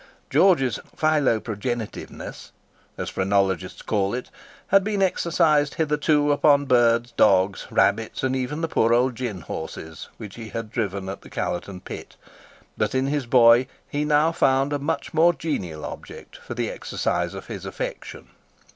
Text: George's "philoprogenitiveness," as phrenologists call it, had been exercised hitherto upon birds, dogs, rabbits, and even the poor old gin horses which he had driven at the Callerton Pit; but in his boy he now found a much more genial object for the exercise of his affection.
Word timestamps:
George's 0.31 0.79
"philoprogenitiveness," 0.97 2.49
as 2.97 3.07
phrenologists 3.11 3.83
call 3.83 4.15
it, 4.15 4.31
had 4.69 4.83
been 4.83 4.99
exercised 5.03 5.75
hitherto 5.75 6.31
upon 6.31 6.65
birds, 6.65 7.11
dogs, 7.11 7.67
rabbits, 7.69 8.23
and 8.23 8.35
even 8.35 8.61
the 8.61 8.67
poor 8.67 8.95
old 8.95 9.15
gin 9.15 9.41
horses 9.41 10.09
which 10.17 10.37
he 10.37 10.49
had 10.49 10.71
driven 10.71 11.07
at 11.07 11.21
the 11.21 11.29
Callerton 11.29 11.81
Pit; 11.81 12.15
but 12.75 12.95
in 12.95 13.05
his 13.05 13.27
boy 13.27 13.67
he 13.87 14.03
now 14.03 14.31
found 14.31 14.73
a 14.73 14.79
much 14.79 15.13
more 15.13 15.33
genial 15.35 15.85
object 15.85 16.35
for 16.35 16.55
the 16.55 16.71
exercise 16.71 17.35
of 17.35 17.45
his 17.45 17.63
affection. 17.63 18.29